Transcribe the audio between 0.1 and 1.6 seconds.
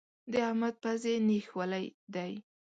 د احمد پزې نېښ